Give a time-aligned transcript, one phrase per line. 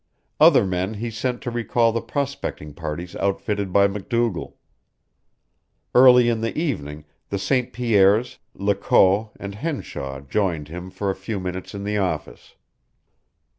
[0.39, 4.57] Other men he sent to recall the prospecting parties outfitted by MacDougall.
[5.93, 7.71] Early in the evening the St.
[7.71, 12.55] Pierres, Lecault, and Henshaw joined him for a few minutes in the office.